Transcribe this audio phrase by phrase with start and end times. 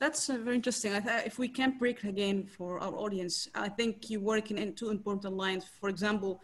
[0.00, 0.92] That's uh, very interesting.
[0.92, 5.34] if we can break again for our audience, I think you're working in two important
[5.36, 5.64] lines.
[5.80, 6.40] For example,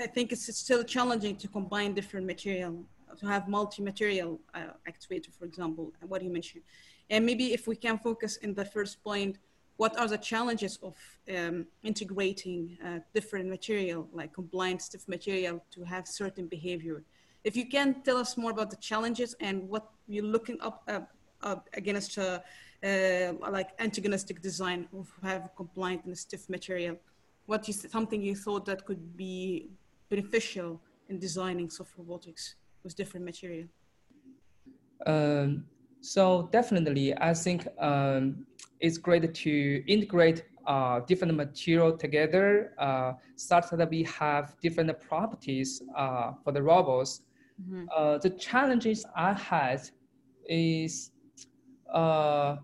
[0.00, 2.84] I think it's still challenging to combine different material,
[3.20, 6.62] to have multi-material uh, actuator, for example, what you mentioned.
[7.10, 9.36] And maybe if we can focus in the first point,
[9.76, 10.96] what are the challenges of
[11.36, 17.02] um, integrating uh, different material, like compliant stiff material to have certain behavior?
[17.44, 21.00] If you can tell us more about the challenges and what you're looking up, uh,
[21.42, 22.40] up against uh,
[22.84, 26.96] uh, like antagonistic design who have compliant and stiff material.
[27.46, 29.70] What is something you thought that could be
[30.08, 33.66] beneficial in designing soft robotics with different material?
[35.06, 35.64] Um,
[36.00, 38.46] so definitely, I think um,
[38.80, 45.82] it's great to integrate uh, different material together uh, such that we have different properties
[45.96, 47.22] uh, for the robots.
[47.60, 47.84] Mm-hmm.
[47.94, 49.88] Uh, the challenges I had
[50.48, 51.12] is
[51.92, 52.56] uh,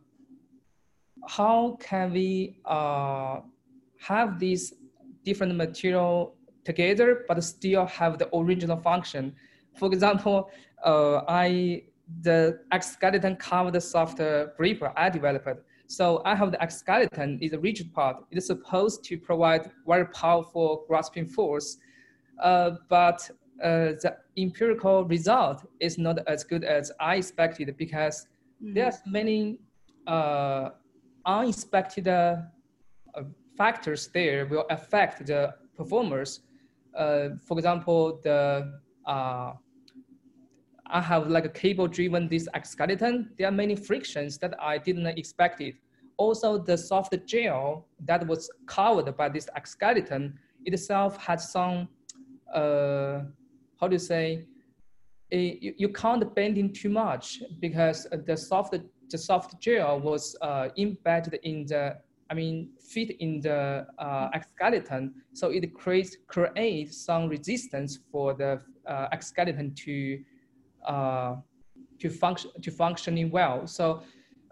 [1.27, 3.41] how can we uh,
[4.01, 4.75] have these
[5.25, 9.35] different material together but still have the original function?
[9.75, 10.51] For example,
[10.85, 11.85] uh, I
[12.23, 15.61] the exoskeleton covered software gripper I developed.
[15.89, 18.17] So I have the exoskeleton is a rigid part.
[18.31, 21.79] It is supposed to provide very powerful grasping force,
[22.43, 23.31] uh, but
[23.63, 28.27] uh, the empirical result is not as good as I expected because
[28.61, 29.59] there's many
[30.07, 30.71] uh,
[31.25, 32.37] unexpected uh,
[33.57, 36.41] factors there will affect the performers.
[36.95, 39.53] Uh, for example, the uh,
[40.91, 43.31] I have like a cable-driven this exoskeleton.
[43.37, 45.75] There are many frictions that I didn't expect it.
[46.17, 51.89] Also, the soft gel that was covered by this exoskeleton itself had some,
[52.53, 53.21] uh,
[53.79, 54.47] how do you say,
[55.31, 58.75] you, you can't bend in too much because the soft
[59.11, 61.97] the soft gel was uh, embedded in the,
[62.31, 65.15] I mean, fit in the uh, exoskeleton.
[65.33, 70.21] So it creates create some resistance for the uh, exoskeleton to
[70.87, 71.37] uh,
[72.01, 73.67] to function to functioning well.
[73.67, 74.03] So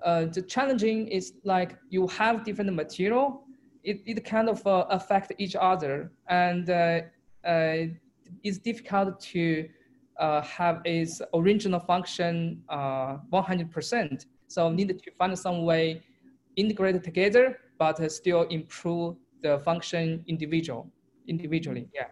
[0.03, 3.42] uh, the challenging is like you have different material.
[3.84, 7.03] It, it kind of uh, affect each other and uh,
[7.44, 7.86] uh,
[8.42, 9.69] it's difficult to
[10.19, 14.27] uh, have its original function 100%.
[14.49, 16.03] So need to find some way
[16.56, 20.91] integrate together, but still improve the function individual
[21.28, 21.88] individually.
[21.94, 22.06] Yeah.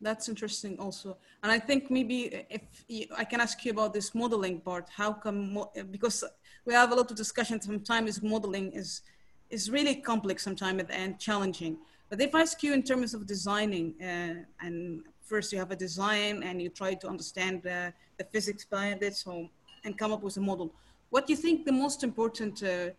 [0.00, 1.18] That's interesting also.
[1.42, 5.12] And I think maybe if you, I can ask you about this modeling part, how
[5.12, 6.22] come, because
[6.64, 9.02] we have a lot of discussion sometimes modeling is,
[9.50, 11.78] is really complex sometimes and challenging.
[12.08, 15.80] But if I ask you in terms of designing, uh, and first you have a
[15.86, 19.48] design and you try to understand the, the physics behind it, so,
[19.84, 20.68] and come up with a model.
[21.10, 22.90] What do you think the most important uh,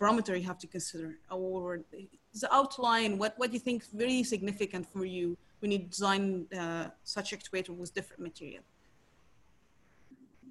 [0.00, 1.18] parameter you have to consider?
[1.30, 1.80] Or
[2.40, 6.46] the outline what what do you think is very significant for you when you design
[6.58, 8.62] uh, such actuator with different material?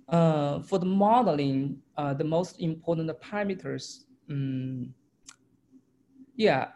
[0.08, 4.94] Uh, for the modeling uh, the most important parameters um,
[6.36, 6.70] yeah.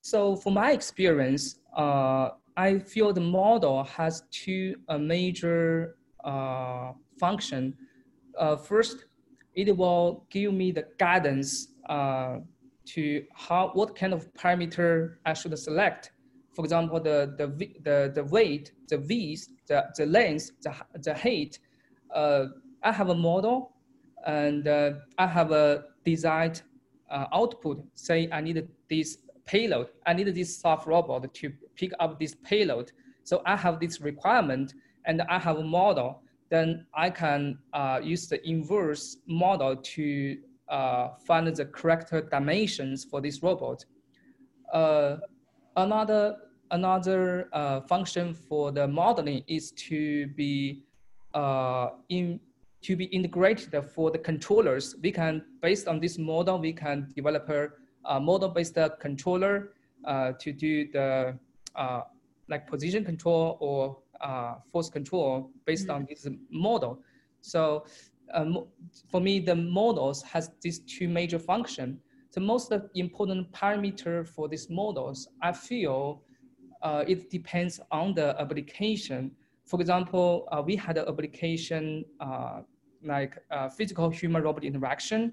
[0.00, 5.96] So for my experience uh, i feel the model has two uh, major
[7.18, 7.74] function
[8.64, 9.06] first
[9.54, 12.38] it will give me the guidance uh,
[12.84, 16.12] to how what kind of parameter I should select.
[16.54, 17.46] For example, the the
[17.82, 21.58] the, the weight, the V's, the, the length, the, the height.
[22.14, 22.46] Uh,
[22.82, 23.72] I have a model
[24.26, 26.60] and uh, I have a desired
[27.10, 27.84] uh, output.
[27.94, 29.18] Say I need this
[29.52, 29.88] payload.
[30.08, 31.46] I need this soft robot to
[31.80, 32.92] pick up this payload.
[33.24, 34.74] So I have this requirement
[35.06, 40.36] and I have a model then I can uh, use the inverse model to
[40.68, 43.86] uh, find the correct dimensions for this robot.
[44.70, 45.16] Uh,
[45.76, 46.36] another
[46.70, 50.82] another uh, function for the modeling is to be
[51.32, 52.38] uh, in
[52.82, 54.94] to be integrated for the controllers.
[55.02, 57.68] We can, based on this model, we can develop a,
[58.20, 59.72] model-based controller
[60.04, 61.36] uh, to do the
[62.48, 65.96] like position control or uh, force control based mm-hmm.
[65.96, 67.00] on this model.
[67.40, 67.84] So
[68.34, 68.66] um,
[69.10, 71.98] for me, the models has these two major functions.
[72.32, 76.22] The most important parameter for these models, I feel
[76.82, 79.32] uh, it depends on the application.
[79.66, 82.60] For example, uh, we had an application uh,
[83.04, 85.32] like uh, physical human robot interaction.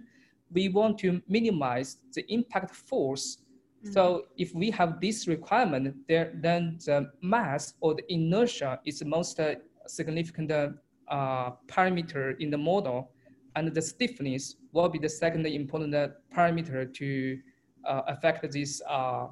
[0.51, 3.37] We want to minimize the impact force
[3.83, 3.93] Mm-hmm.
[3.93, 9.05] So if we have this requirement, there, then the mass or the inertia is the
[9.05, 9.55] most uh,
[9.87, 13.11] significant uh, parameter in the model,
[13.55, 15.93] and the stiffness will be the second important
[16.35, 17.39] parameter to
[17.85, 19.27] uh, affect this uh,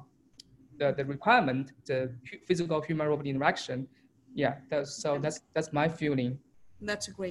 [0.78, 2.10] the, the requirement, the
[2.46, 3.86] physical human robot interaction.
[4.34, 6.38] Yeah, that's, so that's that's my feeling.
[6.80, 7.26] That's a great